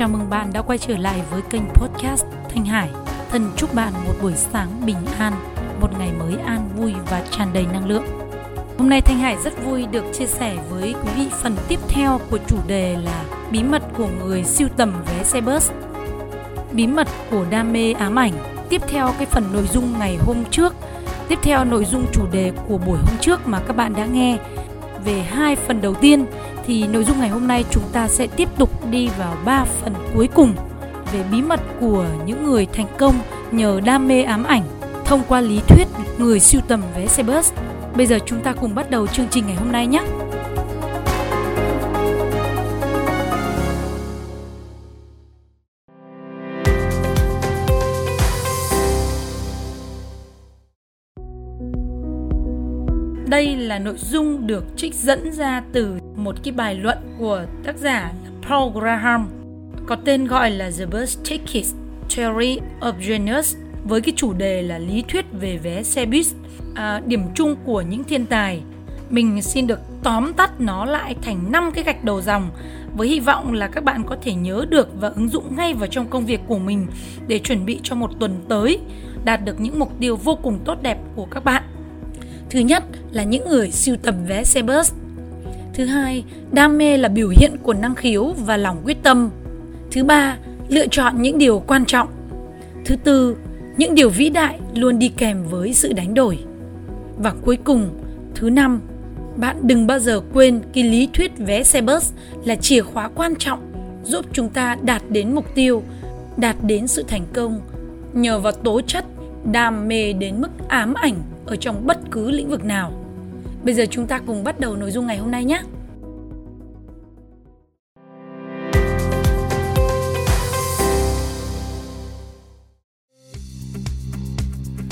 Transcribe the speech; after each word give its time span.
Chào 0.00 0.08
mừng 0.08 0.30
bạn 0.30 0.52
đã 0.52 0.62
quay 0.62 0.78
trở 0.78 0.96
lại 0.96 1.22
với 1.30 1.42
kênh 1.50 1.62
podcast 1.74 2.24
Thanh 2.48 2.64
Hải. 2.64 2.90
Thân 3.30 3.50
chúc 3.56 3.74
bạn 3.74 3.92
một 4.06 4.14
buổi 4.22 4.32
sáng 4.34 4.68
bình 4.86 4.96
an, 5.18 5.32
một 5.80 5.98
ngày 5.98 6.12
mới 6.18 6.36
an 6.46 6.68
vui 6.76 6.94
và 7.10 7.22
tràn 7.30 7.48
đầy 7.52 7.66
năng 7.72 7.88
lượng. 7.88 8.04
Hôm 8.78 8.88
nay 8.88 9.00
Thanh 9.00 9.18
Hải 9.18 9.36
rất 9.44 9.64
vui 9.64 9.86
được 9.86 10.04
chia 10.12 10.26
sẻ 10.26 10.56
với 10.70 10.94
quý 11.02 11.10
vị 11.16 11.28
phần 11.42 11.56
tiếp 11.68 11.78
theo 11.88 12.20
của 12.30 12.38
chủ 12.46 12.56
đề 12.66 12.96
là 13.04 13.24
bí 13.50 13.62
mật 13.62 13.82
của 13.96 14.08
người 14.24 14.44
siêu 14.44 14.68
tầm 14.76 14.92
vé 15.06 15.24
xe 15.24 15.40
bus. 15.40 15.70
Bí 16.72 16.86
mật 16.86 17.08
của 17.30 17.44
đam 17.50 17.72
mê 17.72 17.92
ám 17.92 18.18
ảnh. 18.18 18.32
Tiếp 18.68 18.82
theo 18.88 19.10
cái 19.18 19.26
phần 19.26 19.44
nội 19.52 19.68
dung 19.72 19.98
ngày 19.98 20.16
hôm 20.16 20.44
trước, 20.50 20.74
tiếp 21.28 21.38
theo 21.42 21.64
nội 21.64 21.84
dung 21.84 22.06
chủ 22.12 22.22
đề 22.32 22.52
của 22.68 22.78
buổi 22.78 22.98
hôm 22.98 23.18
trước 23.20 23.46
mà 23.46 23.60
các 23.66 23.76
bạn 23.76 23.94
đã 23.96 24.06
nghe 24.06 24.38
về 25.04 25.20
hai 25.20 25.56
phần 25.56 25.80
đầu 25.80 25.94
tiên, 25.94 26.26
thì 26.66 26.86
nội 26.86 27.04
dung 27.04 27.18
ngày 27.18 27.28
hôm 27.28 27.46
nay 27.46 27.64
chúng 27.70 27.82
ta 27.92 28.08
sẽ 28.08 28.26
tiếp 28.26 28.48
tục 28.58 28.90
đi 28.90 29.08
vào 29.18 29.36
ba 29.44 29.64
phần 29.64 29.94
cuối 30.14 30.28
cùng 30.34 30.52
về 31.12 31.24
bí 31.32 31.42
mật 31.42 31.60
của 31.80 32.04
những 32.26 32.44
người 32.44 32.66
thành 32.72 32.86
công 32.98 33.14
nhờ 33.52 33.80
đam 33.84 34.08
mê 34.08 34.22
ám 34.22 34.44
ảnh 34.44 34.62
thông 35.04 35.22
qua 35.28 35.40
lý 35.40 35.60
thuyết 35.68 35.88
người 36.18 36.40
siêu 36.40 36.60
tầm 36.68 36.82
vé 36.96 37.06
xe 37.06 37.22
bus. 37.22 37.52
Bây 37.96 38.06
giờ 38.06 38.18
chúng 38.26 38.40
ta 38.40 38.52
cùng 38.52 38.74
bắt 38.74 38.90
đầu 38.90 39.06
chương 39.06 39.28
trình 39.30 39.46
ngày 39.46 39.56
hôm 39.56 39.72
nay 39.72 39.86
nhé. 39.86 40.02
Đây 53.30 53.56
là 53.56 53.78
nội 53.78 53.96
dung 53.96 54.46
được 54.46 54.64
trích 54.76 54.94
dẫn 54.94 55.32
ra 55.32 55.62
từ 55.72 55.94
một 56.16 56.36
cái 56.42 56.52
bài 56.52 56.74
luận 56.74 56.98
của 57.18 57.44
tác 57.64 57.78
giả 57.78 58.12
Paul 58.48 58.72
Graham 58.72 59.28
có 59.86 59.96
tên 60.04 60.26
gọi 60.26 60.50
là 60.50 60.70
The 60.78 60.86
Bus 60.86 61.18
Ticket 61.28 61.64
Theory 62.16 62.58
of 62.80 62.92
Genius 63.00 63.56
với 63.84 64.00
cái 64.00 64.12
chủ 64.16 64.32
đề 64.32 64.62
là 64.62 64.78
lý 64.78 65.04
thuyết 65.08 65.24
về 65.32 65.56
vé 65.56 65.82
xe 65.82 66.06
buýt 66.06 66.26
à, 66.74 67.00
điểm 67.06 67.22
chung 67.34 67.56
của 67.64 67.80
những 67.80 68.04
thiên 68.04 68.26
tài 68.26 68.62
mình 69.10 69.42
xin 69.42 69.66
được 69.66 69.80
tóm 70.02 70.32
tắt 70.32 70.60
nó 70.60 70.84
lại 70.84 71.16
thành 71.22 71.52
5 71.52 71.70
cái 71.74 71.84
gạch 71.84 72.04
đầu 72.04 72.20
dòng 72.20 72.50
với 72.96 73.08
hy 73.08 73.20
vọng 73.20 73.52
là 73.52 73.66
các 73.66 73.84
bạn 73.84 74.04
có 74.06 74.16
thể 74.22 74.34
nhớ 74.34 74.64
được 74.68 74.88
và 75.00 75.08
ứng 75.08 75.28
dụng 75.28 75.56
ngay 75.56 75.74
vào 75.74 75.86
trong 75.86 76.06
công 76.10 76.26
việc 76.26 76.40
của 76.46 76.58
mình 76.58 76.86
để 77.26 77.38
chuẩn 77.38 77.64
bị 77.64 77.80
cho 77.82 77.94
một 77.94 78.10
tuần 78.20 78.44
tới 78.48 78.78
đạt 79.24 79.44
được 79.44 79.60
những 79.60 79.78
mục 79.78 79.92
tiêu 80.00 80.16
vô 80.16 80.38
cùng 80.42 80.58
tốt 80.64 80.78
đẹp 80.82 80.98
của 81.16 81.26
các 81.30 81.44
bạn. 81.44 81.62
Thứ 82.50 82.60
nhất 82.60 82.82
là 83.12 83.24
những 83.24 83.48
người 83.48 83.70
siêu 83.70 83.96
tầm 84.02 84.14
vé 84.26 84.44
xe 84.44 84.62
bus. 84.62 84.92
Thứ 85.74 85.84
hai, 85.84 86.24
đam 86.52 86.78
mê 86.78 86.96
là 86.96 87.08
biểu 87.08 87.28
hiện 87.28 87.56
của 87.62 87.74
năng 87.74 87.94
khiếu 87.94 88.24
và 88.24 88.56
lòng 88.56 88.76
quyết 88.84 89.02
tâm. 89.02 89.30
Thứ 89.90 90.04
ba, 90.04 90.36
lựa 90.68 90.86
chọn 90.86 91.22
những 91.22 91.38
điều 91.38 91.62
quan 91.66 91.84
trọng. 91.84 92.08
Thứ 92.84 92.96
tư, 92.96 93.36
những 93.76 93.94
điều 93.94 94.10
vĩ 94.10 94.28
đại 94.28 94.58
luôn 94.74 94.98
đi 94.98 95.08
kèm 95.08 95.44
với 95.50 95.74
sự 95.74 95.92
đánh 95.92 96.14
đổi. 96.14 96.38
Và 97.16 97.32
cuối 97.44 97.58
cùng, 97.64 97.88
thứ 98.34 98.50
năm, 98.50 98.80
bạn 99.36 99.56
đừng 99.62 99.86
bao 99.86 99.98
giờ 99.98 100.20
quên 100.32 100.60
cái 100.72 100.84
lý 100.84 101.08
thuyết 101.12 101.38
vé 101.38 101.62
xe 101.62 101.80
bus 101.80 102.12
là 102.44 102.56
chìa 102.56 102.82
khóa 102.82 103.08
quan 103.14 103.34
trọng 103.38 103.72
giúp 104.04 104.26
chúng 104.32 104.48
ta 104.48 104.76
đạt 104.82 105.02
đến 105.08 105.34
mục 105.34 105.54
tiêu, 105.54 105.82
đạt 106.36 106.56
đến 106.62 106.86
sự 106.86 107.04
thành 107.08 107.24
công 107.32 107.60
nhờ 108.12 108.38
vào 108.38 108.52
tố 108.52 108.80
chất 108.80 109.04
đam 109.52 109.88
mê 109.88 110.12
đến 110.12 110.40
mức 110.40 110.48
ám 110.68 110.94
ảnh 110.94 111.22
ở 111.50 111.56
trong 111.56 111.86
bất 111.86 111.98
cứ 112.10 112.30
lĩnh 112.30 112.48
vực 112.48 112.64
nào. 112.64 112.92
Bây 113.64 113.74
giờ 113.74 113.84
chúng 113.90 114.06
ta 114.06 114.18
cùng 114.26 114.44
bắt 114.44 114.60
đầu 114.60 114.76
nội 114.76 114.90
dung 114.90 115.06
ngày 115.06 115.16
hôm 115.18 115.30
nay 115.30 115.44
nhé. 115.44 115.62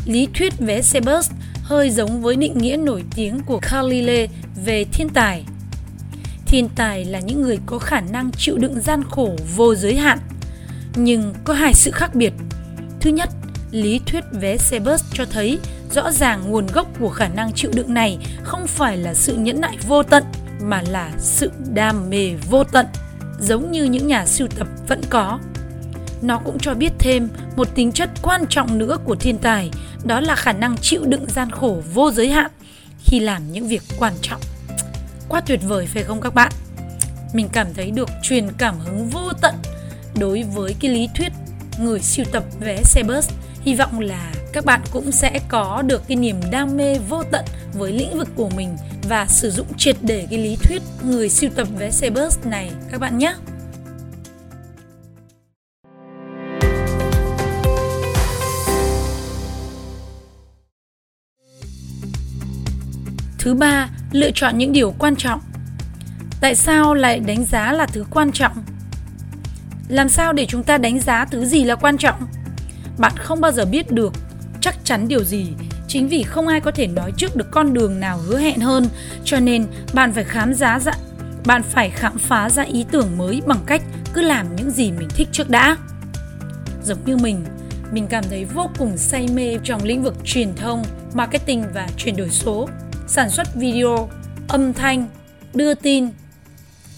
Lý 0.06 0.28
thuyết 0.34 0.52
vé 0.58 0.82
xe 0.82 1.00
bus 1.00 1.30
hơi 1.62 1.90
giống 1.90 2.22
với 2.22 2.36
định 2.36 2.58
nghĩa 2.58 2.76
nổi 2.76 3.04
tiếng 3.14 3.40
của 3.46 3.60
Galileo 3.70 4.26
về 4.64 4.84
thiên 4.92 5.08
tài. 5.08 5.44
Thiên 6.46 6.68
tài 6.76 7.04
là 7.04 7.20
những 7.20 7.42
người 7.42 7.58
có 7.66 7.78
khả 7.78 8.00
năng 8.00 8.30
chịu 8.30 8.58
đựng 8.58 8.80
gian 8.80 9.02
khổ 9.10 9.36
vô 9.56 9.74
giới 9.74 9.96
hạn, 9.96 10.18
nhưng 10.96 11.34
có 11.44 11.54
hai 11.54 11.74
sự 11.74 11.90
khác 11.90 12.14
biệt. 12.14 12.32
Thứ 13.00 13.10
nhất, 13.10 13.28
lý 13.70 14.00
thuyết 14.06 14.24
vé 14.32 14.56
xe 14.56 14.78
bus 14.78 15.02
cho 15.12 15.24
thấy 15.24 15.58
rõ 15.90 16.10
ràng 16.10 16.50
nguồn 16.50 16.66
gốc 16.66 16.86
của 17.00 17.08
khả 17.08 17.28
năng 17.28 17.52
chịu 17.52 17.70
đựng 17.74 17.94
này 17.94 18.18
không 18.42 18.66
phải 18.66 18.96
là 18.96 19.14
sự 19.14 19.36
nhẫn 19.36 19.60
nại 19.60 19.76
vô 19.86 20.02
tận, 20.02 20.24
mà 20.60 20.82
là 20.88 21.10
sự 21.18 21.50
đam 21.74 22.10
mê 22.10 22.34
vô 22.50 22.64
tận, 22.64 22.86
giống 23.40 23.72
như 23.72 23.84
những 23.84 24.06
nhà 24.06 24.26
sưu 24.26 24.48
tập 24.48 24.68
vẫn 24.88 25.00
có. 25.10 25.38
Nó 26.22 26.38
cũng 26.38 26.58
cho 26.58 26.74
biết 26.74 26.92
thêm 26.98 27.28
một 27.56 27.74
tính 27.74 27.92
chất 27.92 28.10
quan 28.22 28.44
trọng 28.48 28.78
nữa 28.78 28.98
của 29.04 29.16
thiên 29.16 29.38
tài, 29.38 29.70
đó 30.04 30.20
là 30.20 30.36
khả 30.36 30.52
năng 30.52 30.76
chịu 30.76 31.04
đựng 31.04 31.26
gian 31.28 31.50
khổ 31.50 31.82
vô 31.94 32.10
giới 32.10 32.28
hạn 32.28 32.50
khi 33.04 33.20
làm 33.20 33.52
những 33.52 33.68
việc 33.68 33.82
quan 33.98 34.12
trọng. 34.22 34.40
Quá 35.28 35.40
tuyệt 35.40 35.60
vời, 35.62 35.86
phải 35.86 36.02
không 36.02 36.20
các 36.20 36.34
bạn? 36.34 36.52
Mình 37.32 37.48
cảm 37.52 37.66
thấy 37.74 37.90
được 37.90 38.08
truyền 38.22 38.48
cảm 38.58 38.78
hứng 38.78 39.08
vô 39.08 39.32
tận 39.40 39.54
đối 40.20 40.42
với 40.42 40.74
cái 40.80 40.90
lý 40.90 41.08
thuyết 41.14 41.32
người 41.80 42.00
sưu 42.00 42.26
tập 42.32 42.44
vé 42.60 42.82
xe 42.82 43.02
bus 43.02 43.30
hy 43.62 43.74
vọng 43.74 44.00
là 44.00 44.32
các 44.52 44.64
bạn 44.64 44.80
cũng 44.90 45.12
sẽ 45.12 45.40
có 45.48 45.82
được 45.86 46.02
cái 46.08 46.16
niềm 46.16 46.40
đam 46.50 46.76
mê 46.76 46.98
vô 47.08 47.22
tận 47.30 47.44
với 47.72 47.92
lĩnh 47.92 48.18
vực 48.18 48.28
của 48.36 48.50
mình 48.56 48.76
và 49.08 49.26
sử 49.26 49.50
dụng 49.50 49.66
triệt 49.76 49.96
để 50.02 50.26
cái 50.30 50.38
lý 50.38 50.56
thuyết 50.56 50.82
người 51.04 51.28
siêu 51.28 51.50
tập 51.56 51.68
vé 51.78 51.90
xe 51.90 52.10
bus 52.10 52.38
này 52.44 52.70
các 52.90 53.00
bạn 53.00 53.18
nhé. 53.18 53.34
Thứ 63.38 63.54
ba, 63.54 63.88
lựa 64.12 64.30
chọn 64.34 64.58
những 64.58 64.72
điều 64.72 64.94
quan 64.98 65.16
trọng. 65.16 65.40
Tại 66.40 66.54
sao 66.54 66.94
lại 66.94 67.20
đánh 67.20 67.44
giá 67.44 67.72
là 67.72 67.86
thứ 67.86 68.04
quan 68.10 68.32
trọng? 68.32 68.64
Làm 69.88 70.08
sao 70.08 70.32
để 70.32 70.46
chúng 70.46 70.62
ta 70.62 70.78
đánh 70.78 71.00
giá 71.00 71.24
thứ 71.24 71.44
gì 71.44 71.64
là 71.64 71.74
quan 71.74 71.98
trọng? 71.98 72.26
Bạn 72.98 73.12
không 73.16 73.40
bao 73.40 73.52
giờ 73.52 73.64
biết 73.64 73.90
được 73.90 74.12
chắc 74.60 74.74
chắn 74.84 75.08
điều 75.08 75.24
gì. 75.24 75.46
Chính 75.88 76.08
vì 76.08 76.22
không 76.22 76.48
ai 76.48 76.60
có 76.60 76.70
thể 76.70 76.86
nói 76.86 77.12
trước 77.16 77.36
được 77.36 77.46
con 77.50 77.74
đường 77.74 78.00
nào 78.00 78.18
hứa 78.18 78.38
hẹn 78.38 78.60
hơn, 78.60 78.88
cho 79.24 79.40
nên 79.40 79.66
bạn 79.92 80.12
phải 80.12 80.24
khám 80.24 80.54
giá 80.54 80.78
ra 80.78 80.92
bạn 81.48 81.62
phải 81.62 81.90
khám 81.90 82.18
phá 82.18 82.50
ra 82.50 82.62
ý 82.62 82.84
tưởng 82.90 83.18
mới 83.18 83.42
bằng 83.46 83.60
cách 83.66 83.82
cứ 84.14 84.22
làm 84.22 84.56
những 84.56 84.70
gì 84.70 84.92
mình 84.92 85.08
thích 85.08 85.28
trước 85.32 85.50
đã. 85.50 85.76
Giống 86.84 86.98
như 87.04 87.16
mình 87.16 87.44
mình 87.92 88.06
cảm 88.06 88.24
thấy 88.30 88.44
vô 88.44 88.70
cùng 88.78 88.96
say 88.96 89.28
mê 89.34 89.58
trong 89.64 89.84
lĩnh 89.84 90.02
vực 90.02 90.14
truyền 90.24 90.54
thông, 90.56 90.84
marketing 91.14 91.64
và 91.74 91.88
chuyển 91.96 92.16
đổi 92.16 92.30
số. 92.30 92.68
Sản 93.06 93.30
xuất 93.30 93.54
video, 93.54 94.10
âm 94.48 94.72
thanh, 94.72 95.08
đưa 95.54 95.74
tin, 95.74 96.08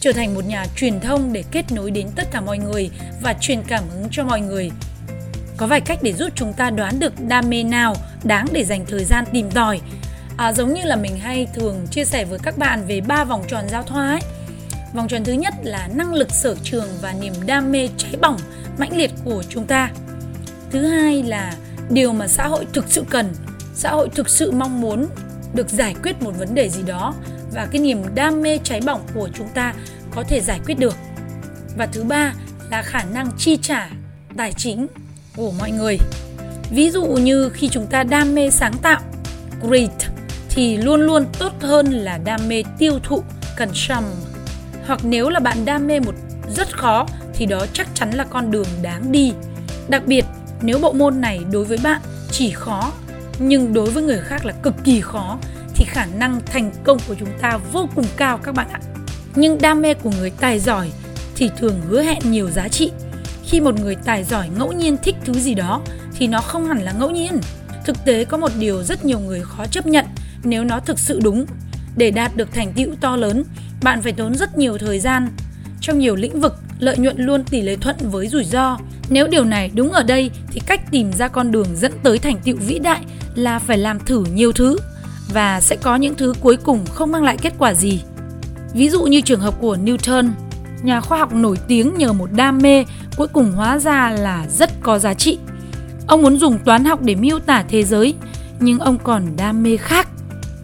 trở 0.00 0.12
thành 0.12 0.34
một 0.34 0.44
nhà 0.44 0.66
truyền 0.76 1.00
thông 1.00 1.32
để 1.32 1.44
kết 1.50 1.72
nối 1.72 1.90
đến 1.90 2.08
tất 2.16 2.24
cả 2.32 2.40
mọi 2.40 2.58
người 2.58 2.90
và 3.22 3.34
truyền 3.40 3.62
cảm 3.68 3.84
hứng 3.90 4.08
cho 4.10 4.24
mọi 4.24 4.40
người 4.40 4.70
có 5.60 5.66
vài 5.66 5.80
cách 5.80 5.98
để 6.02 6.12
giúp 6.12 6.28
chúng 6.34 6.52
ta 6.52 6.70
đoán 6.70 6.98
được 6.98 7.12
đam 7.28 7.50
mê 7.50 7.62
nào 7.62 7.94
đáng 8.24 8.46
để 8.52 8.64
dành 8.64 8.84
thời 8.86 9.04
gian 9.04 9.24
tìm 9.32 9.50
tòi. 9.50 9.80
À, 10.36 10.52
giống 10.52 10.74
như 10.74 10.82
là 10.84 10.96
mình 10.96 11.18
hay 11.18 11.46
thường 11.54 11.86
chia 11.90 12.04
sẻ 12.04 12.24
với 12.24 12.38
các 12.38 12.58
bạn 12.58 12.86
về 12.86 13.00
ba 13.00 13.24
vòng 13.24 13.44
tròn 13.48 13.64
giao 13.68 13.82
thoa 13.82 14.08
ấy. 14.08 14.20
Vòng 14.94 15.08
tròn 15.08 15.24
thứ 15.24 15.32
nhất 15.32 15.54
là 15.62 15.88
năng 15.94 16.14
lực 16.14 16.30
sở 16.30 16.56
trường 16.62 16.88
và 17.02 17.14
niềm 17.20 17.32
đam 17.46 17.72
mê 17.72 17.88
cháy 17.96 18.16
bỏng, 18.20 18.36
mãnh 18.78 18.96
liệt 18.96 19.10
của 19.24 19.42
chúng 19.48 19.66
ta. 19.66 19.90
Thứ 20.70 20.86
hai 20.86 21.22
là 21.22 21.54
điều 21.90 22.12
mà 22.12 22.28
xã 22.28 22.48
hội 22.48 22.66
thực 22.72 22.84
sự 22.88 23.04
cần, 23.10 23.32
xã 23.74 23.90
hội 23.90 24.08
thực 24.14 24.28
sự 24.28 24.50
mong 24.50 24.80
muốn 24.80 25.06
được 25.54 25.68
giải 25.68 25.94
quyết 26.02 26.22
một 26.22 26.32
vấn 26.38 26.54
đề 26.54 26.68
gì 26.68 26.82
đó 26.82 27.14
và 27.52 27.66
cái 27.72 27.80
niềm 27.80 28.02
đam 28.14 28.42
mê 28.42 28.58
cháy 28.64 28.80
bỏng 28.86 29.00
của 29.14 29.28
chúng 29.34 29.48
ta 29.48 29.74
có 30.10 30.22
thể 30.22 30.40
giải 30.40 30.60
quyết 30.66 30.78
được. 30.78 30.96
Và 31.76 31.86
thứ 31.86 32.04
ba 32.04 32.32
là 32.70 32.82
khả 32.82 33.02
năng 33.04 33.30
chi 33.38 33.58
trả 33.62 33.90
tài 34.36 34.52
chính 34.52 34.86
của 35.40 35.52
mọi 35.58 35.70
người. 35.70 35.98
Ví 36.70 36.90
dụ 36.90 37.04
như 37.04 37.48
khi 37.48 37.68
chúng 37.68 37.86
ta 37.86 38.02
đam 38.02 38.34
mê 38.34 38.50
sáng 38.50 38.74
tạo, 38.82 39.00
great 39.62 39.90
thì 40.50 40.76
luôn 40.76 41.00
luôn 41.00 41.26
tốt 41.38 41.52
hơn 41.60 41.86
là 41.86 42.18
đam 42.18 42.40
mê 42.48 42.62
tiêu 42.78 42.98
thụ, 43.02 43.22
consume. 43.58 44.08
Hoặc 44.86 45.00
nếu 45.02 45.28
là 45.28 45.40
bạn 45.40 45.64
đam 45.64 45.86
mê 45.86 46.00
một 46.00 46.14
rất 46.56 46.76
khó 46.76 47.06
thì 47.34 47.46
đó 47.46 47.66
chắc 47.72 47.88
chắn 47.94 48.10
là 48.10 48.24
con 48.24 48.50
đường 48.50 48.66
đáng 48.82 49.12
đi. 49.12 49.32
Đặc 49.88 50.02
biệt 50.06 50.24
nếu 50.62 50.78
bộ 50.78 50.92
môn 50.92 51.20
này 51.20 51.40
đối 51.52 51.64
với 51.64 51.78
bạn 51.82 52.00
chỉ 52.30 52.50
khó 52.50 52.92
nhưng 53.38 53.72
đối 53.72 53.90
với 53.90 54.02
người 54.02 54.20
khác 54.20 54.44
là 54.44 54.52
cực 54.52 54.74
kỳ 54.84 55.00
khó 55.00 55.38
thì 55.74 55.84
khả 55.88 56.06
năng 56.06 56.40
thành 56.46 56.70
công 56.84 56.98
của 57.08 57.14
chúng 57.18 57.38
ta 57.40 57.58
vô 57.72 57.88
cùng 57.94 58.06
cao 58.16 58.38
các 58.38 58.54
bạn 58.54 58.66
ạ. 58.72 58.80
Nhưng 59.34 59.58
đam 59.60 59.82
mê 59.82 59.94
của 59.94 60.10
người 60.18 60.30
tài 60.30 60.58
giỏi 60.58 60.90
thì 61.36 61.50
thường 61.58 61.80
hứa 61.88 62.02
hẹn 62.02 62.18
nhiều 62.24 62.50
giá 62.50 62.68
trị 62.68 62.90
khi 63.50 63.60
một 63.60 63.80
người 63.80 63.96
tài 64.04 64.24
giỏi 64.24 64.48
ngẫu 64.58 64.72
nhiên 64.72 64.96
thích 65.02 65.16
thứ 65.24 65.32
gì 65.32 65.54
đó 65.54 65.80
thì 66.18 66.26
nó 66.26 66.40
không 66.40 66.66
hẳn 66.66 66.82
là 66.82 66.92
ngẫu 66.92 67.10
nhiên 67.10 67.40
thực 67.84 68.04
tế 68.04 68.24
có 68.24 68.36
một 68.36 68.50
điều 68.58 68.82
rất 68.82 69.04
nhiều 69.04 69.20
người 69.20 69.40
khó 69.40 69.66
chấp 69.66 69.86
nhận 69.86 70.04
nếu 70.44 70.64
nó 70.64 70.80
thực 70.80 70.98
sự 70.98 71.20
đúng 71.22 71.46
để 71.96 72.10
đạt 72.10 72.36
được 72.36 72.52
thành 72.52 72.72
tựu 72.72 72.88
to 73.00 73.16
lớn 73.16 73.44
bạn 73.82 74.02
phải 74.02 74.12
tốn 74.12 74.34
rất 74.34 74.58
nhiều 74.58 74.78
thời 74.78 74.98
gian 74.98 75.28
trong 75.80 75.98
nhiều 75.98 76.16
lĩnh 76.16 76.40
vực 76.40 76.54
lợi 76.80 76.98
nhuận 76.98 77.16
luôn 77.18 77.44
tỷ 77.44 77.60
lệ 77.60 77.76
thuận 77.76 77.96
với 78.00 78.28
rủi 78.28 78.44
ro. 78.44 78.78
Nếu 79.10 79.26
điều 79.26 79.44
này 79.44 79.70
đúng 79.74 79.92
ở 79.92 80.02
đây 80.02 80.30
thì 80.50 80.60
cách 80.66 80.90
tìm 80.90 81.12
ra 81.12 81.28
con 81.28 81.50
đường 81.50 81.66
dẫn 81.76 81.92
tới 82.02 82.18
thành 82.18 82.40
tựu 82.44 82.56
vĩ 82.56 82.78
đại 82.78 83.00
là 83.34 83.58
phải 83.58 83.78
làm 83.78 84.00
thử 84.00 84.24
nhiều 84.34 84.52
thứ 84.52 84.76
và 85.32 85.60
sẽ 85.60 85.76
có 85.76 85.96
những 85.96 86.14
thứ 86.14 86.34
cuối 86.40 86.56
cùng 86.56 86.86
không 86.86 87.12
mang 87.12 87.24
lại 87.24 87.36
kết 87.42 87.52
quả 87.58 87.74
gì. 87.74 88.02
Ví 88.74 88.90
dụ 88.90 89.02
như 89.02 89.20
trường 89.20 89.40
hợp 89.40 89.54
của 89.60 89.76
Newton, 89.76 90.30
nhà 90.82 91.00
khoa 91.00 91.18
học 91.18 91.34
nổi 91.34 91.56
tiếng 91.68 91.94
nhờ 91.96 92.12
một 92.12 92.32
đam 92.32 92.58
mê 92.58 92.84
cuối 93.16 93.28
cùng 93.28 93.52
hóa 93.52 93.78
ra 93.78 94.10
là 94.10 94.46
rất 94.48 94.70
có 94.82 94.98
giá 94.98 95.14
trị. 95.14 95.38
Ông 96.06 96.22
muốn 96.22 96.38
dùng 96.38 96.58
toán 96.58 96.84
học 96.84 97.02
để 97.02 97.14
miêu 97.14 97.38
tả 97.38 97.64
thế 97.68 97.82
giới, 97.82 98.14
nhưng 98.60 98.78
ông 98.78 98.98
còn 98.98 99.36
đam 99.36 99.62
mê 99.62 99.76
khác, 99.76 100.08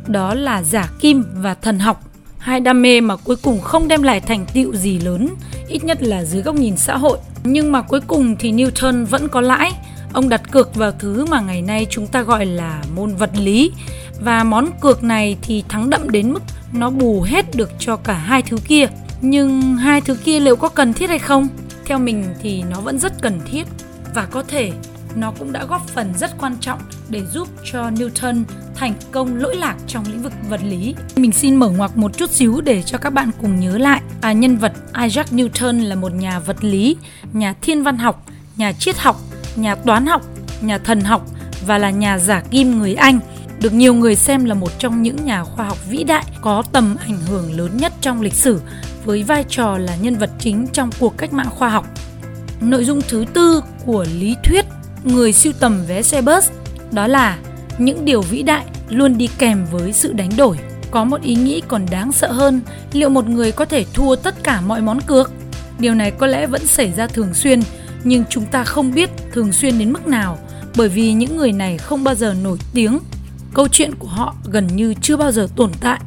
đó 0.06 0.34
là 0.34 0.62
giả 0.62 0.88
kim 1.00 1.24
và 1.34 1.54
thần 1.54 1.78
học. 1.78 2.02
Hai 2.38 2.60
đam 2.60 2.82
mê 2.82 3.00
mà 3.00 3.16
cuối 3.16 3.36
cùng 3.36 3.60
không 3.60 3.88
đem 3.88 4.02
lại 4.02 4.20
thành 4.20 4.46
tựu 4.54 4.74
gì 4.74 4.98
lớn, 4.98 5.28
ít 5.68 5.84
nhất 5.84 6.02
là 6.02 6.24
dưới 6.24 6.42
góc 6.42 6.54
nhìn 6.54 6.76
xã 6.76 6.96
hội. 6.96 7.18
Nhưng 7.44 7.72
mà 7.72 7.82
cuối 7.82 8.00
cùng 8.06 8.36
thì 8.36 8.52
Newton 8.52 9.06
vẫn 9.06 9.28
có 9.28 9.40
lãi. 9.40 9.72
Ông 10.12 10.28
đặt 10.28 10.50
cược 10.50 10.74
vào 10.74 10.92
thứ 10.98 11.26
mà 11.26 11.40
ngày 11.40 11.62
nay 11.62 11.86
chúng 11.90 12.06
ta 12.06 12.22
gọi 12.22 12.46
là 12.46 12.82
môn 12.96 13.16
vật 13.16 13.30
lý. 13.38 13.72
Và 14.20 14.44
món 14.44 14.70
cược 14.80 15.04
này 15.04 15.36
thì 15.42 15.64
thắng 15.68 15.90
đậm 15.90 16.10
đến 16.10 16.32
mức 16.32 16.42
nó 16.72 16.90
bù 16.90 17.22
hết 17.22 17.56
được 17.56 17.70
cho 17.78 17.96
cả 17.96 18.12
hai 18.12 18.42
thứ 18.42 18.56
kia. 18.68 18.86
Nhưng 19.20 19.76
hai 19.76 20.00
thứ 20.00 20.14
kia 20.14 20.40
liệu 20.40 20.56
có 20.56 20.68
cần 20.68 20.92
thiết 20.92 21.08
hay 21.08 21.18
không? 21.18 21.48
Theo 21.84 21.98
mình 21.98 22.24
thì 22.42 22.62
nó 22.70 22.80
vẫn 22.80 22.98
rất 22.98 23.12
cần 23.22 23.40
thiết 23.50 23.64
và 24.14 24.26
có 24.26 24.42
thể 24.42 24.72
nó 25.14 25.32
cũng 25.38 25.52
đã 25.52 25.64
góp 25.64 25.88
phần 25.88 26.12
rất 26.18 26.38
quan 26.38 26.56
trọng 26.60 26.78
để 27.08 27.22
giúp 27.32 27.48
cho 27.64 27.90
Newton 27.90 28.44
thành 28.74 28.94
công 29.12 29.36
lỗi 29.36 29.56
lạc 29.56 29.76
trong 29.86 30.04
lĩnh 30.10 30.22
vực 30.22 30.32
vật 30.48 30.60
lý. 30.64 30.94
Mình 31.16 31.32
xin 31.32 31.56
mở 31.56 31.68
ngoặc 31.68 31.96
một 31.96 32.16
chút 32.16 32.30
xíu 32.30 32.60
để 32.60 32.82
cho 32.82 32.98
các 32.98 33.10
bạn 33.10 33.30
cùng 33.40 33.60
nhớ 33.60 33.78
lại. 33.78 34.00
À, 34.20 34.32
nhân 34.32 34.56
vật 34.56 34.72
Isaac 35.02 35.26
Newton 35.32 35.84
là 35.84 35.94
một 35.94 36.14
nhà 36.14 36.38
vật 36.38 36.64
lý, 36.64 36.96
nhà 37.32 37.54
thiên 37.60 37.82
văn 37.82 37.98
học, 37.98 38.26
nhà 38.56 38.72
triết 38.72 38.98
học, 38.98 39.20
nhà 39.56 39.74
toán 39.74 40.06
học, 40.06 40.22
nhà 40.60 40.78
thần 40.78 41.00
học 41.00 41.26
và 41.66 41.78
là 41.78 41.90
nhà 41.90 42.18
giả 42.18 42.42
kim 42.50 42.78
người 42.78 42.94
Anh 42.94 43.20
được 43.60 43.72
nhiều 43.72 43.94
người 43.94 44.16
xem 44.16 44.44
là 44.44 44.54
một 44.54 44.78
trong 44.78 45.02
những 45.02 45.24
nhà 45.24 45.44
khoa 45.44 45.66
học 45.66 45.78
vĩ 45.88 46.04
đại 46.04 46.24
có 46.40 46.62
tầm 46.72 46.96
ảnh 47.00 47.18
hưởng 47.28 47.58
lớn 47.58 47.76
nhất 47.76 47.92
trong 48.00 48.20
lịch 48.20 48.34
sử 48.34 48.60
với 49.06 49.22
vai 49.22 49.44
trò 49.48 49.78
là 49.78 49.96
nhân 49.96 50.14
vật 50.14 50.30
chính 50.38 50.66
trong 50.72 50.90
cuộc 51.00 51.18
cách 51.18 51.32
mạng 51.32 51.50
khoa 51.50 51.68
học. 51.68 51.86
Nội 52.60 52.84
dung 52.84 53.00
thứ 53.08 53.24
tư 53.34 53.62
của 53.84 54.06
lý 54.18 54.36
thuyết 54.44 54.64
người 55.04 55.32
siêu 55.32 55.52
tầm 55.60 55.82
vé 55.88 56.02
xe 56.02 56.22
bus 56.22 56.50
đó 56.92 57.06
là 57.06 57.38
những 57.78 58.04
điều 58.04 58.20
vĩ 58.20 58.42
đại 58.42 58.64
luôn 58.88 59.18
đi 59.18 59.28
kèm 59.38 59.66
với 59.72 59.92
sự 59.92 60.12
đánh 60.12 60.30
đổi. 60.36 60.58
Có 60.90 61.04
một 61.04 61.22
ý 61.22 61.34
nghĩ 61.34 61.62
còn 61.68 61.86
đáng 61.90 62.12
sợ 62.12 62.32
hơn, 62.32 62.60
liệu 62.92 63.08
một 63.08 63.28
người 63.28 63.52
có 63.52 63.64
thể 63.64 63.84
thua 63.94 64.16
tất 64.16 64.34
cả 64.42 64.60
mọi 64.60 64.80
món 64.80 65.00
cược? 65.00 65.32
Điều 65.78 65.94
này 65.94 66.10
có 66.10 66.26
lẽ 66.26 66.46
vẫn 66.46 66.66
xảy 66.66 66.92
ra 66.92 67.06
thường 67.06 67.34
xuyên, 67.34 67.60
nhưng 68.04 68.24
chúng 68.30 68.46
ta 68.46 68.64
không 68.64 68.94
biết 68.94 69.10
thường 69.32 69.52
xuyên 69.52 69.78
đến 69.78 69.92
mức 69.92 70.06
nào 70.06 70.38
bởi 70.76 70.88
vì 70.88 71.12
những 71.12 71.36
người 71.36 71.52
này 71.52 71.78
không 71.78 72.04
bao 72.04 72.14
giờ 72.14 72.34
nổi 72.42 72.58
tiếng. 72.74 72.98
Câu 73.54 73.68
chuyện 73.68 73.94
của 73.94 74.08
họ 74.08 74.34
gần 74.50 74.66
như 74.66 74.94
chưa 75.00 75.16
bao 75.16 75.32
giờ 75.32 75.48
tồn 75.56 75.70
tại. 75.80 76.00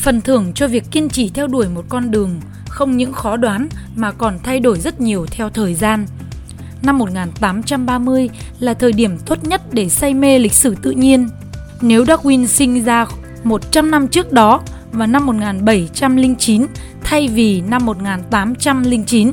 Phần 0.00 0.20
thưởng 0.20 0.52
cho 0.54 0.68
việc 0.68 0.84
kiên 0.90 1.08
trì 1.08 1.28
theo 1.28 1.46
đuổi 1.46 1.68
một 1.68 1.84
con 1.88 2.10
đường 2.10 2.40
không 2.68 2.96
những 2.96 3.12
khó 3.12 3.36
đoán 3.36 3.68
mà 3.96 4.12
còn 4.12 4.38
thay 4.42 4.60
đổi 4.60 4.78
rất 4.80 5.00
nhiều 5.00 5.26
theo 5.30 5.50
thời 5.50 5.74
gian 5.74 6.06
năm 6.86 6.98
1830 6.98 8.30
là 8.60 8.74
thời 8.74 8.92
điểm 8.92 9.18
tốt 9.26 9.44
nhất 9.44 9.62
để 9.72 9.88
say 9.88 10.14
mê 10.14 10.38
lịch 10.38 10.52
sử 10.52 10.74
tự 10.82 10.90
nhiên. 10.90 11.28
Nếu 11.80 12.04
Darwin 12.04 12.46
sinh 12.46 12.84
ra 12.84 13.06
100 13.44 13.90
năm 13.90 14.08
trước 14.08 14.32
đó 14.32 14.60
và 14.92 15.06
năm 15.06 15.26
1709 15.26 16.66
thay 17.02 17.28
vì 17.28 17.60
năm 17.60 17.86
1809 17.86 19.32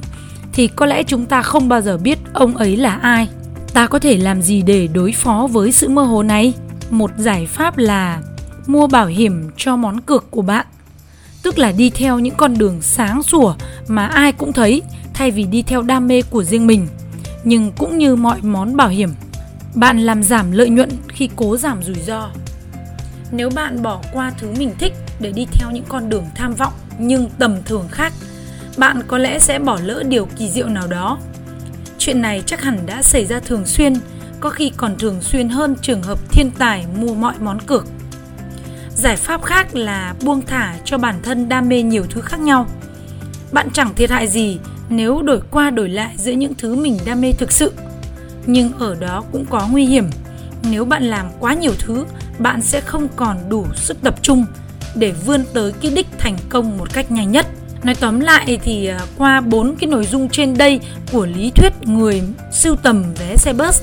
thì 0.53 0.67
có 0.67 0.85
lẽ 0.85 1.03
chúng 1.03 1.25
ta 1.25 1.41
không 1.41 1.69
bao 1.69 1.81
giờ 1.81 1.97
biết 1.97 2.19
ông 2.33 2.57
ấy 2.57 2.77
là 2.77 2.95
ai. 2.95 3.29
Ta 3.73 3.87
có 3.87 3.99
thể 3.99 4.17
làm 4.17 4.41
gì 4.41 4.61
để 4.61 4.87
đối 4.87 5.11
phó 5.11 5.47
với 5.51 5.71
sự 5.71 5.89
mơ 5.89 6.03
hồ 6.03 6.23
này? 6.23 6.53
Một 6.89 7.11
giải 7.17 7.45
pháp 7.45 7.77
là 7.77 8.21
mua 8.67 8.87
bảo 8.87 9.05
hiểm 9.05 9.49
cho 9.57 9.75
món 9.75 10.01
cược 10.01 10.31
của 10.31 10.41
bạn. 10.41 10.65
Tức 11.43 11.59
là 11.59 11.71
đi 11.71 11.89
theo 11.89 12.19
những 12.19 12.35
con 12.37 12.57
đường 12.57 12.81
sáng 12.81 13.23
sủa 13.23 13.55
mà 13.87 14.05
ai 14.05 14.31
cũng 14.31 14.53
thấy 14.53 14.81
thay 15.13 15.31
vì 15.31 15.43
đi 15.43 15.61
theo 15.61 15.81
đam 15.81 16.07
mê 16.07 16.21
của 16.21 16.43
riêng 16.43 16.67
mình 16.67 16.87
nhưng 17.43 17.71
cũng 17.77 17.97
như 17.97 18.15
mọi 18.15 18.41
món 18.41 18.75
bảo 18.75 18.89
hiểm, 18.89 19.09
bạn 19.75 19.99
làm 19.99 20.23
giảm 20.23 20.51
lợi 20.51 20.69
nhuận 20.69 20.89
khi 21.07 21.29
cố 21.35 21.57
giảm 21.57 21.83
rủi 21.83 21.95
ro. 22.07 22.29
Nếu 23.31 23.49
bạn 23.49 23.81
bỏ 23.81 24.01
qua 24.13 24.31
thứ 24.37 24.51
mình 24.57 24.71
thích 24.79 24.93
để 25.19 25.31
đi 25.31 25.47
theo 25.51 25.71
những 25.71 25.85
con 25.87 26.09
đường 26.09 26.25
tham 26.35 26.53
vọng 26.53 26.73
nhưng 26.99 27.29
tầm 27.39 27.55
thường 27.65 27.87
khác, 27.91 28.13
bạn 28.77 29.01
có 29.07 29.17
lẽ 29.17 29.39
sẽ 29.39 29.59
bỏ 29.59 29.79
lỡ 29.83 30.03
điều 30.07 30.27
kỳ 30.37 30.49
diệu 30.49 30.67
nào 30.67 30.87
đó. 30.87 31.19
Chuyện 31.97 32.21
này 32.21 32.43
chắc 32.45 32.61
hẳn 32.61 32.85
đã 32.85 33.01
xảy 33.01 33.25
ra 33.25 33.39
thường 33.39 33.65
xuyên, 33.65 33.93
có 34.39 34.49
khi 34.49 34.71
còn 34.77 34.95
thường 34.99 35.21
xuyên 35.21 35.49
hơn 35.49 35.75
trường 35.81 36.03
hợp 36.03 36.19
thiên 36.31 36.51
tài 36.51 36.85
mua 36.99 37.13
mọi 37.13 37.33
món 37.39 37.59
cược. 37.59 37.85
Giải 38.95 39.15
pháp 39.15 39.43
khác 39.43 39.75
là 39.75 40.13
buông 40.23 40.41
thả 40.47 40.75
cho 40.85 40.97
bản 40.97 41.15
thân 41.23 41.49
đam 41.49 41.69
mê 41.69 41.81
nhiều 41.81 42.05
thứ 42.09 42.21
khác 42.21 42.39
nhau. 42.39 42.67
Bạn 43.51 43.67
chẳng 43.73 43.95
thiệt 43.95 44.09
hại 44.09 44.27
gì 44.27 44.59
nếu 44.89 45.21
đổi 45.21 45.41
qua 45.51 45.69
đổi 45.69 45.89
lại 45.89 46.15
giữa 46.17 46.31
những 46.31 46.53
thứ 46.57 46.75
mình 46.75 46.97
đam 47.05 47.21
mê 47.21 47.31
thực 47.31 47.51
sự. 47.51 47.73
Nhưng 48.45 48.73
ở 48.79 48.95
đó 48.95 49.23
cũng 49.31 49.45
có 49.49 49.67
nguy 49.71 49.85
hiểm. 49.85 50.09
Nếu 50.71 50.85
bạn 50.85 51.03
làm 51.03 51.25
quá 51.39 51.53
nhiều 51.53 51.73
thứ, 51.79 52.05
bạn 52.39 52.61
sẽ 52.61 52.81
không 52.81 53.07
còn 53.15 53.37
đủ 53.49 53.65
sức 53.75 53.97
tập 54.01 54.15
trung 54.21 54.45
để 54.95 55.11
vươn 55.25 55.43
tới 55.53 55.73
cái 55.81 55.91
đích 55.95 56.07
thành 56.17 56.37
công 56.49 56.77
một 56.77 56.93
cách 56.93 57.11
nhanh 57.11 57.31
nhất. 57.31 57.47
Nói 57.83 57.95
tóm 57.95 58.19
lại 58.19 58.59
thì 58.63 58.85
à, 58.87 58.99
qua 59.17 59.41
bốn 59.41 59.75
cái 59.75 59.89
nội 59.89 60.05
dung 60.05 60.29
trên 60.29 60.57
đây 60.57 60.79
của 61.11 61.25
lý 61.25 61.51
thuyết 61.55 61.73
người 61.83 62.21
sưu 62.53 62.75
tầm 62.75 63.03
vé 63.19 63.37
xe 63.37 63.53
bus, 63.53 63.81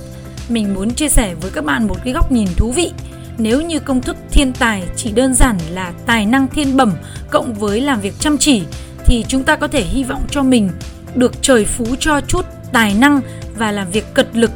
mình 0.48 0.74
muốn 0.74 0.90
chia 0.90 1.08
sẻ 1.08 1.34
với 1.40 1.50
các 1.50 1.64
bạn 1.64 1.86
một 1.86 1.96
cái 2.04 2.12
góc 2.12 2.32
nhìn 2.32 2.48
thú 2.56 2.72
vị 2.72 2.92
nếu 3.38 3.60
như 3.62 3.80
công 3.80 4.02
thức 4.02 4.16
thiên 4.30 4.52
tài 4.52 4.82
chỉ 4.96 5.12
đơn 5.12 5.34
giản 5.34 5.58
là 5.70 5.92
tài 6.06 6.26
năng 6.26 6.48
thiên 6.48 6.76
bẩm 6.76 6.92
cộng 7.30 7.54
với 7.54 7.80
làm 7.80 8.00
việc 8.00 8.14
chăm 8.18 8.38
chỉ 8.38 8.62
thì 9.04 9.24
chúng 9.28 9.44
ta 9.44 9.56
có 9.56 9.68
thể 9.68 9.82
hy 9.82 10.04
vọng 10.04 10.22
cho 10.30 10.42
mình 10.42 10.70
được 11.14 11.42
trời 11.42 11.64
phú 11.64 11.84
cho 12.00 12.20
chút 12.20 12.46
tài 12.72 12.94
năng 12.94 13.20
và 13.56 13.72
làm 13.72 13.90
việc 13.90 14.14
cật 14.14 14.28
lực. 14.36 14.50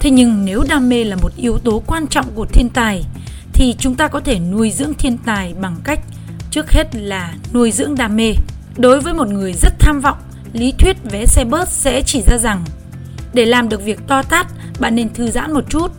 Thế 0.00 0.10
nhưng 0.10 0.44
nếu 0.44 0.64
đam 0.68 0.88
mê 0.88 1.04
là 1.04 1.16
một 1.16 1.32
yếu 1.36 1.58
tố 1.58 1.82
quan 1.86 2.06
trọng 2.06 2.26
của 2.34 2.46
thiên 2.52 2.68
tài 2.68 3.04
thì 3.52 3.74
chúng 3.78 3.94
ta 3.94 4.08
có 4.08 4.20
thể 4.20 4.38
nuôi 4.38 4.70
dưỡng 4.70 4.94
thiên 4.94 5.18
tài 5.18 5.54
bằng 5.60 5.76
cách 5.84 6.00
trước 6.50 6.70
hết 6.70 6.94
là 6.94 7.34
nuôi 7.52 7.72
dưỡng 7.72 7.94
đam 7.94 8.16
mê. 8.16 8.34
Đối 8.76 9.00
với 9.00 9.14
một 9.14 9.28
người 9.28 9.52
rất 9.52 9.72
tham 9.78 10.00
vọng, 10.00 10.18
lý 10.52 10.72
thuyết 10.78 10.96
vé 11.10 11.26
xe 11.26 11.44
bus 11.44 11.68
sẽ 11.68 12.02
chỉ 12.06 12.22
ra 12.22 12.38
rằng 12.38 12.64
để 13.34 13.46
làm 13.46 13.68
được 13.68 13.84
việc 13.84 14.00
to 14.06 14.22
tát, 14.22 14.46
bạn 14.80 14.94
nên 14.94 15.14
thư 15.14 15.30
giãn 15.30 15.52
một 15.52 15.64
chút 15.68 15.92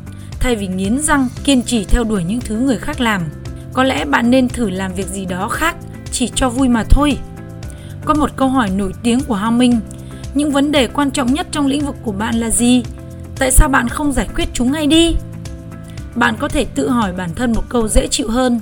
thay 0.45 0.55
vì 0.55 0.67
nghiến 0.67 0.99
răng 0.99 1.27
kiên 1.43 1.61
trì 1.61 1.83
theo 1.83 2.03
đuổi 2.03 2.23
những 2.23 2.39
thứ 2.39 2.59
người 2.59 2.77
khác 2.77 3.01
làm. 3.01 3.21
Có 3.73 3.83
lẽ 3.83 4.05
bạn 4.05 4.31
nên 4.31 4.47
thử 4.47 4.69
làm 4.69 4.93
việc 4.93 5.07
gì 5.07 5.25
đó 5.25 5.49
khác 5.49 5.75
chỉ 6.11 6.31
cho 6.35 6.49
vui 6.49 6.67
mà 6.67 6.83
thôi. 6.89 7.17
Có 8.05 8.13
một 8.13 8.29
câu 8.35 8.49
hỏi 8.49 8.69
nổi 8.69 8.91
tiếng 9.03 9.19
của 9.27 9.35
Hao 9.35 9.51
Minh, 9.51 9.79
những 10.33 10.51
vấn 10.51 10.71
đề 10.71 10.87
quan 10.87 11.11
trọng 11.11 11.33
nhất 11.33 11.47
trong 11.51 11.65
lĩnh 11.65 11.85
vực 11.85 11.95
của 12.03 12.11
bạn 12.11 12.35
là 12.35 12.49
gì? 12.49 12.83
Tại 13.39 13.51
sao 13.51 13.69
bạn 13.69 13.87
không 13.87 14.11
giải 14.11 14.27
quyết 14.35 14.49
chúng 14.53 14.71
ngay 14.71 14.87
đi? 14.87 15.15
Bạn 16.15 16.35
có 16.39 16.47
thể 16.47 16.65
tự 16.65 16.89
hỏi 16.89 17.13
bản 17.13 17.29
thân 17.35 17.53
một 17.53 17.63
câu 17.69 17.87
dễ 17.87 18.07
chịu 18.07 18.29
hơn. 18.29 18.59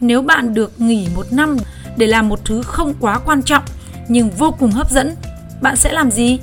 Nếu 0.00 0.22
bạn 0.22 0.54
được 0.54 0.80
nghỉ 0.80 1.08
một 1.14 1.26
năm 1.32 1.56
để 1.96 2.06
làm 2.06 2.28
một 2.28 2.44
thứ 2.44 2.62
không 2.62 2.94
quá 3.00 3.18
quan 3.18 3.42
trọng 3.42 3.64
nhưng 4.08 4.30
vô 4.30 4.54
cùng 4.58 4.70
hấp 4.70 4.90
dẫn, 4.90 5.14
bạn 5.60 5.76
sẽ 5.76 5.92
làm 5.92 6.10
gì? 6.10 6.38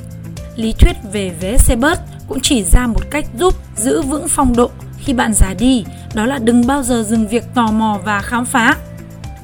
Lý 0.55 0.73
thuyết 0.79 0.95
về 1.11 1.31
vé 1.41 1.57
xe 1.57 1.75
bus 1.75 1.97
cũng 2.33 2.41
chỉ 2.41 2.63
ra 2.63 2.87
một 2.87 3.01
cách 3.09 3.25
giúp 3.39 3.53
giữ 3.75 4.01
vững 4.01 4.27
phong 4.27 4.55
độ 4.55 4.69
khi 4.97 5.13
bạn 5.13 5.33
già 5.33 5.53
đi, 5.59 5.83
đó 6.13 6.25
là 6.25 6.37
đừng 6.37 6.67
bao 6.67 6.83
giờ 6.83 7.03
dừng 7.03 7.27
việc 7.27 7.43
tò 7.53 7.71
mò 7.71 7.99
và 8.05 8.21
khám 8.21 8.45
phá. 8.45 8.75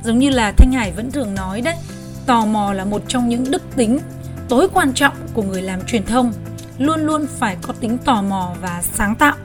Giống 0.03 0.19
như 0.19 0.29
là 0.29 0.51
Thanh 0.51 0.71
Hải 0.71 0.91
vẫn 0.91 1.11
thường 1.11 1.35
nói 1.35 1.61
đấy, 1.61 1.75
tò 2.25 2.45
mò 2.45 2.73
là 2.73 2.85
một 2.85 3.01
trong 3.07 3.29
những 3.29 3.51
đức 3.51 3.61
tính 3.75 3.99
tối 4.49 4.67
quan 4.73 4.93
trọng 4.93 5.13
của 5.33 5.43
người 5.43 5.61
làm 5.61 5.79
truyền 5.81 6.05
thông 6.05 6.33
luôn 6.77 6.99
luôn 6.99 7.25
phải 7.39 7.57
có 7.61 7.73
tính 7.79 7.97
tò 7.97 8.21
mò 8.21 8.53
và 8.61 8.81
sáng 8.93 9.15
tạo. 9.15 9.35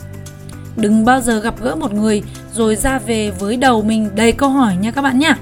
Đừng 0.76 1.04
bao 1.04 1.20
giờ 1.20 1.40
gặp 1.40 1.54
gỡ 1.60 1.74
một 1.74 1.92
người 1.92 2.22
rồi 2.54 2.76
ra 2.76 2.98
về 2.98 3.30
với 3.30 3.56
đầu 3.56 3.82
mình. 3.82 4.10
Đầy 4.14 4.32
câu 4.32 4.48
hỏi 4.48 4.76
nha 4.76 4.90
các 4.90 5.02
bạn 5.02 5.18
nhé 5.18 5.34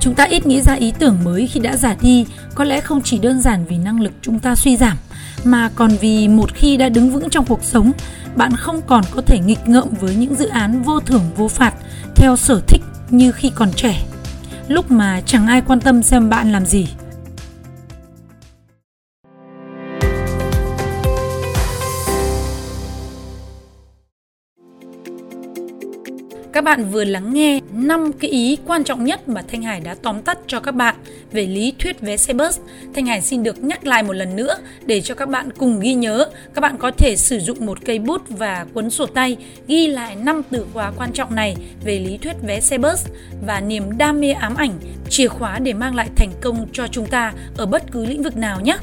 chúng 0.00 0.14
ta 0.14 0.24
ít 0.24 0.46
nghĩ 0.46 0.60
ra 0.60 0.72
ý 0.72 0.92
tưởng 0.98 1.18
mới 1.24 1.46
khi 1.46 1.60
đã 1.60 1.76
già 1.76 1.96
đi, 2.00 2.26
có 2.54 2.64
lẽ 2.64 2.80
không 2.80 3.02
chỉ 3.02 3.18
đơn 3.18 3.40
giản 3.40 3.64
vì 3.68 3.78
năng 3.78 4.00
lực 4.00 4.12
chúng 4.22 4.38
ta 4.38 4.54
suy 4.54 4.76
giảm, 4.76 4.96
mà 5.44 5.70
còn 5.74 5.90
vì 6.00 6.28
một 6.28 6.54
khi 6.54 6.76
đã 6.76 6.88
đứng 6.88 7.10
vững 7.10 7.30
trong 7.30 7.46
cuộc 7.46 7.64
sống, 7.64 7.92
bạn 8.36 8.52
không 8.56 8.80
còn 8.86 9.04
có 9.10 9.22
thể 9.22 9.38
nghịch 9.38 9.68
ngợm 9.68 9.88
với 10.00 10.14
những 10.14 10.34
dự 10.34 10.48
án 10.48 10.82
vô 10.82 11.00
thưởng 11.00 11.22
vô 11.36 11.48
phạt 11.48 11.74
theo 12.14 12.36
sở 12.36 12.60
thích 12.66 12.82
như 13.10 13.32
khi 13.32 13.50
còn 13.54 13.72
trẻ 13.72 14.02
lúc 14.70 14.90
mà 14.90 15.20
chẳng 15.26 15.46
ai 15.46 15.62
quan 15.66 15.80
tâm 15.80 16.02
xem 16.02 16.30
bạn 16.30 16.52
làm 16.52 16.66
gì. 16.66 16.88
Các 26.60 26.64
bạn 26.64 26.90
vừa 26.90 27.04
lắng 27.04 27.34
nghe 27.34 27.60
5 27.72 28.12
cái 28.12 28.30
ý 28.30 28.58
quan 28.66 28.84
trọng 28.84 29.04
nhất 29.04 29.28
mà 29.28 29.42
Thanh 29.48 29.62
Hải 29.62 29.80
đã 29.80 29.94
tóm 30.02 30.22
tắt 30.22 30.38
cho 30.46 30.60
các 30.60 30.74
bạn 30.74 30.94
về 31.32 31.46
lý 31.46 31.72
thuyết 31.78 32.00
vé 32.00 32.16
xe 32.16 32.32
bus. 32.32 32.58
Thanh 32.94 33.06
Hải 33.06 33.20
xin 33.20 33.42
được 33.42 33.64
nhắc 33.64 33.86
lại 33.86 34.02
một 34.02 34.12
lần 34.12 34.36
nữa 34.36 34.54
để 34.86 35.00
cho 35.00 35.14
các 35.14 35.28
bạn 35.28 35.50
cùng 35.58 35.80
ghi 35.80 35.94
nhớ. 35.94 36.28
Các 36.54 36.60
bạn 36.60 36.76
có 36.78 36.90
thể 36.90 37.16
sử 37.16 37.38
dụng 37.38 37.66
một 37.66 37.78
cây 37.84 37.98
bút 37.98 38.22
và 38.28 38.66
cuốn 38.74 38.90
sổ 38.90 39.06
tay 39.06 39.36
ghi 39.66 39.86
lại 39.86 40.16
5 40.16 40.42
từ 40.50 40.66
khóa 40.72 40.92
quan 40.96 41.12
trọng 41.12 41.34
này 41.34 41.56
về 41.84 41.98
lý 41.98 42.18
thuyết 42.18 42.36
vé 42.42 42.60
xe 42.60 42.78
bus 42.78 43.06
và 43.46 43.60
niềm 43.60 43.98
đam 43.98 44.20
mê 44.20 44.32
ám 44.32 44.54
ảnh, 44.54 44.72
chìa 45.08 45.28
khóa 45.28 45.58
để 45.58 45.72
mang 45.72 45.94
lại 45.94 46.08
thành 46.16 46.30
công 46.40 46.66
cho 46.72 46.86
chúng 46.86 47.06
ta 47.06 47.32
ở 47.56 47.66
bất 47.66 47.92
cứ 47.92 48.06
lĩnh 48.06 48.22
vực 48.22 48.36
nào 48.36 48.60
nhé. 48.60 48.76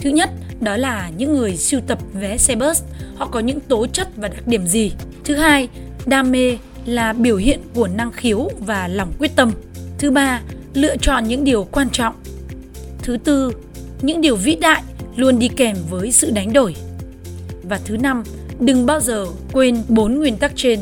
Thứ 0.00 0.10
nhất, 0.10 0.30
đó 0.60 0.76
là 0.76 1.10
những 1.16 1.34
người 1.34 1.56
sưu 1.56 1.80
tập 1.80 1.98
vé 2.12 2.36
xe 2.36 2.54
bus, 2.56 2.82
họ 3.16 3.26
có 3.26 3.40
những 3.40 3.60
tố 3.60 3.86
chất 3.86 4.08
và 4.16 4.28
đặc 4.28 4.46
điểm 4.46 4.66
gì. 4.66 4.92
Thứ 5.24 5.34
hai, 5.34 5.68
đam 6.06 6.32
mê 6.32 6.56
là 6.86 7.12
biểu 7.12 7.36
hiện 7.36 7.60
của 7.74 7.88
năng 7.88 8.12
khiếu 8.12 8.50
và 8.58 8.88
lòng 8.88 9.12
quyết 9.18 9.30
tâm. 9.36 9.52
Thứ 9.98 10.10
ba, 10.10 10.40
lựa 10.74 10.96
chọn 10.96 11.28
những 11.28 11.44
điều 11.44 11.64
quan 11.64 11.90
trọng. 11.90 12.14
Thứ 13.02 13.16
tư, 13.24 13.52
những 14.02 14.20
điều 14.20 14.36
vĩ 14.36 14.56
đại 14.56 14.82
luôn 15.16 15.38
đi 15.38 15.48
kèm 15.48 15.76
với 15.90 16.12
sự 16.12 16.30
đánh 16.30 16.52
đổi. 16.52 16.74
Và 17.62 17.80
thứ 17.84 17.96
năm, 17.96 18.22
đừng 18.60 18.86
bao 18.86 19.00
giờ 19.00 19.26
quên 19.52 19.82
bốn 19.88 20.14
nguyên 20.14 20.36
tắc 20.36 20.52
trên. 20.56 20.80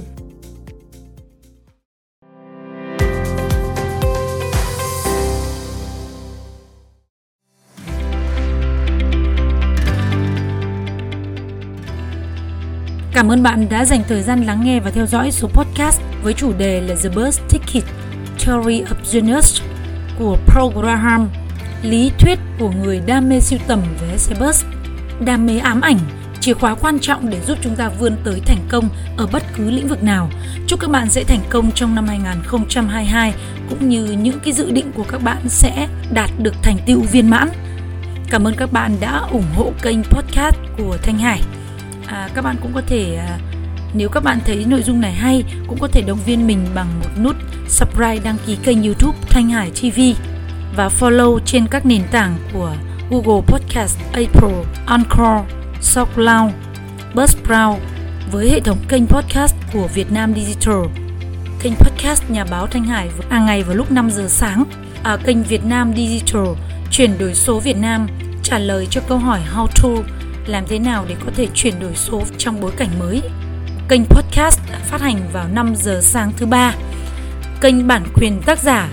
Cảm 13.23 13.33
ơn 13.33 13.43
bạn 13.43 13.69
đã 13.71 13.85
dành 13.85 14.03
thời 14.09 14.23
gian 14.23 14.45
lắng 14.45 14.61
nghe 14.65 14.81
và 14.81 14.91
theo 14.91 15.07
dõi 15.07 15.31
số 15.31 15.49
podcast 15.49 16.01
với 16.23 16.33
chủ 16.33 16.53
đề 16.53 16.81
là 16.81 16.95
The 17.03 17.09
Birth 17.09 17.41
Ticket 17.49 17.85
Theory 18.39 18.83
of 18.83 18.95
Genius 19.13 19.63
của 20.19 20.39
Paul 20.47 20.73
Graham, 20.75 21.29
lý 21.83 22.11
thuyết 22.19 22.39
của 22.59 22.71
người 22.71 23.01
đam 23.07 23.29
mê 23.29 23.41
siêu 23.41 23.59
tầm 23.67 23.83
vé 24.01 24.19
xe 24.19 24.35
bus, 24.41 24.65
đam 25.21 25.47
mê 25.47 25.59
ám 25.59 25.81
ảnh, 25.81 25.99
chìa 26.41 26.55
khóa 26.55 26.75
quan 26.75 26.99
trọng 26.99 27.31
để 27.31 27.41
giúp 27.47 27.59
chúng 27.63 27.77
ta 27.77 27.89
vươn 27.89 28.17
tới 28.25 28.41
thành 28.47 28.67
công 28.69 28.89
ở 29.17 29.27
bất 29.33 29.43
cứ 29.57 29.71
lĩnh 29.71 29.89
vực 29.89 30.03
nào. 30.03 30.31
Chúc 30.67 30.81
các 30.81 30.91
bạn 30.91 31.11
sẽ 31.11 31.25
thành 31.25 31.43
công 31.51 31.73
trong 31.73 31.95
năm 31.95 32.07
2022 32.07 33.35
cũng 33.69 33.89
như 33.89 34.05
những 34.05 34.41
cái 34.41 34.53
dự 34.53 34.71
định 34.71 34.93
của 34.93 35.05
các 35.09 35.23
bạn 35.23 35.49
sẽ 35.49 35.89
đạt 36.13 36.31
được 36.39 36.55
thành 36.63 36.77
tựu 36.87 37.01
viên 37.01 37.31
mãn. 37.31 37.49
Cảm 38.31 38.47
ơn 38.47 38.55
các 38.57 38.73
bạn 38.73 38.97
đã 39.01 39.19
ủng 39.33 39.53
hộ 39.57 39.73
kênh 39.83 40.05
podcast 40.05 40.57
của 40.79 40.97
Thanh 41.03 41.19
Hải 41.19 41.43
à, 42.07 42.29
các 42.35 42.45
bạn 42.45 42.57
cũng 42.63 42.73
có 42.75 42.83
thể 42.87 43.17
à, 43.17 43.39
nếu 43.95 44.09
các 44.09 44.25
bạn 44.25 44.39
thấy 44.47 44.65
nội 44.69 44.83
dung 44.83 45.01
này 45.01 45.13
hay 45.13 45.45
cũng 45.67 45.79
có 45.79 45.89
thể 45.89 46.03
động 46.03 46.19
viên 46.27 46.47
mình 46.47 46.67
bằng 46.75 46.89
một 47.01 47.11
nút 47.23 47.37
subscribe 47.69 48.19
đăng 48.19 48.37
ký 48.47 48.57
kênh 48.65 48.83
youtube 48.83 49.19
Thanh 49.31 49.51
Hải 49.51 49.71
TV 49.71 50.01
và 50.77 50.89
follow 50.89 51.39
trên 51.45 51.67
các 51.67 51.87
nền 51.87 52.03
tảng 52.11 52.37
của 52.53 52.75
Google 53.11 53.43
Podcast, 53.47 53.99
Apple, 54.13 54.65
Anchor, 54.87 55.45
SoundCloud, 55.81 56.53
Buzzsprout 57.15 57.77
với 58.33 58.51
hệ 58.51 58.61
thống 58.61 58.79
kênh 58.89 59.07
podcast 59.07 59.55
của 59.73 59.89
Việt 59.95 60.13
Nam 60.13 60.35
Digital. 60.35 60.85
Kênh 61.63 61.75
podcast 61.75 62.23
Nhà 62.31 62.45
báo 62.51 62.67
Thanh 62.67 62.85
Hải 62.85 63.11
hàng 63.31 63.47
ngày 63.47 63.63
vào 63.63 63.77
lúc 63.77 63.91
5 63.91 64.11
giờ 64.11 64.27
sáng. 64.29 64.65
Ở 65.03 65.17
kênh 65.17 65.43
Việt 65.43 65.65
Nam 65.65 65.93
Digital 65.97 66.47
chuyển 66.91 67.19
đổi 67.19 67.35
số 67.35 67.61
Việt 67.61 67.77
Nam 67.77 68.09
trả 68.43 68.59
lời 68.59 68.87
cho 68.91 69.01
câu 69.09 69.19
hỏi 69.19 69.41
how 69.55 69.67
to 69.67 70.13
làm 70.47 70.65
thế 70.69 70.79
nào 70.79 71.05
để 71.09 71.17
có 71.25 71.31
thể 71.37 71.47
chuyển 71.55 71.81
đổi 71.81 71.95
số 71.95 72.23
trong 72.39 72.61
bối 72.61 72.73
cảnh 72.77 72.99
mới. 72.99 73.23
Kênh 73.89 74.05
podcast 74.05 74.61
phát 74.85 75.01
hành 75.01 75.29
vào 75.33 75.49
5 75.49 75.75
giờ 75.77 76.01
sáng 76.03 76.33
thứ 76.37 76.47
ba. 76.47 76.75
Kênh 77.61 77.87
bản 77.87 78.03
quyền 78.15 78.43
tác 78.47 78.59
giả 78.59 78.89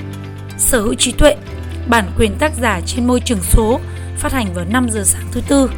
sở 0.58 0.82
hữu 0.82 0.94
trí 0.94 1.12
tuệ, 1.12 1.36
bản 1.88 2.06
quyền 2.18 2.36
tác 2.40 2.52
giả 2.62 2.82
trên 2.86 3.08
môi 3.08 3.20
trường 3.20 3.42
số 3.42 3.80
phát 4.18 4.34
hành 4.34 4.54
vào 4.54 4.66
5 4.66 4.90
giờ 4.90 5.04
sáng 5.06 5.26
thứ 5.32 5.42
tư. 5.48 5.72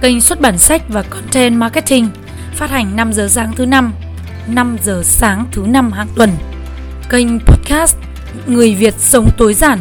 Kênh 0.00 0.20
xuất 0.20 0.40
bản 0.40 0.58
sách 0.58 0.82
và 0.88 1.02
content 1.02 1.56
marketing 1.56 2.08
phát 2.54 2.70
hành 2.70 2.96
5 2.96 3.12
giờ 3.12 3.28
sáng 3.28 3.52
thứ 3.56 3.66
năm, 3.66 3.92
5 4.46 4.76
giờ 4.82 5.02
sáng 5.04 5.46
thứ 5.52 5.62
năm 5.66 5.92
hàng 5.92 6.08
tuần. 6.16 6.30
Kênh 7.10 7.40
podcast 7.40 7.96
Người 8.46 8.74
Việt 8.74 8.94
sống 8.98 9.30
tối 9.36 9.54
giản 9.54 9.78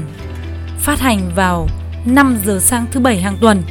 phát 0.80 1.00
hành 1.00 1.32
vào 1.36 1.70
5 2.06 2.38
giờ 2.46 2.60
sáng 2.62 2.86
thứ 2.92 3.00
bảy 3.00 3.22
hàng 3.22 3.38
tuần 3.42 3.64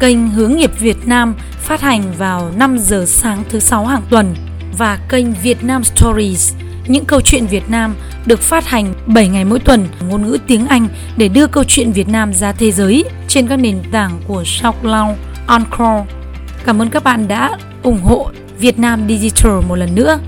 kênh 0.00 0.30
Hướng 0.30 0.56
nghiệp 0.56 0.70
Việt 0.78 0.96
Nam 1.06 1.34
phát 1.58 1.80
hành 1.80 2.02
vào 2.18 2.52
5 2.56 2.78
giờ 2.78 3.04
sáng 3.06 3.42
thứ 3.48 3.58
sáu 3.58 3.86
hàng 3.86 4.02
tuần 4.10 4.34
và 4.78 4.98
kênh 5.08 5.32
Việt 5.32 5.64
Nam 5.64 5.84
Stories, 5.84 6.54
những 6.86 7.04
câu 7.04 7.20
chuyện 7.20 7.46
Việt 7.46 7.70
Nam 7.70 7.94
được 8.26 8.40
phát 8.40 8.66
hành 8.66 8.94
7 9.06 9.28
ngày 9.28 9.44
mỗi 9.44 9.58
tuần 9.58 9.86
ngôn 10.08 10.26
ngữ 10.26 10.38
tiếng 10.46 10.66
Anh 10.66 10.88
để 11.16 11.28
đưa 11.28 11.46
câu 11.46 11.64
chuyện 11.64 11.92
Việt 11.92 12.08
Nam 12.08 12.34
ra 12.34 12.52
thế 12.52 12.72
giới 12.72 13.04
trên 13.28 13.46
các 13.46 13.56
nền 13.56 13.82
tảng 13.92 14.20
của 14.28 14.44
SoundCloud, 14.44 15.16
Encore. 15.46 16.04
Cảm 16.64 16.82
ơn 16.82 16.90
các 16.90 17.04
bạn 17.04 17.28
đã 17.28 17.50
ủng 17.82 18.00
hộ 18.02 18.30
Việt 18.58 18.78
Nam 18.78 19.08
Digital 19.08 19.52
một 19.68 19.76
lần 19.76 19.94
nữa. 19.94 20.18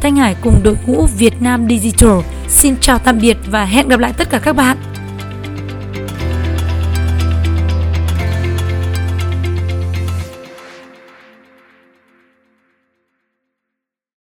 Thanh 0.00 0.16
Hải 0.16 0.36
cùng 0.42 0.60
đội 0.62 0.76
ngũ 0.86 1.06
Việt 1.06 1.42
Nam 1.42 1.68
Digital 1.68 2.18
xin 2.48 2.74
chào 2.80 2.98
tạm 2.98 3.18
biệt 3.20 3.36
và 3.50 3.64
hẹn 3.64 3.88
gặp 3.88 4.00
lại 4.00 4.12
tất 4.16 4.30
cả 4.30 4.38
các 4.38 4.56
bạn 4.56 4.76